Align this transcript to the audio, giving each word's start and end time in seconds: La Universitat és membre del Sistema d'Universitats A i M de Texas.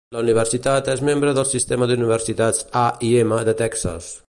La 0.15 0.21
Universitat 0.23 0.89
és 0.93 1.03
membre 1.09 1.33
del 1.39 1.45
Sistema 1.51 1.89
d'Universitats 1.91 2.65
A 2.85 2.87
i 3.11 3.15
M 3.27 3.39
de 3.51 3.59
Texas. 3.65 4.13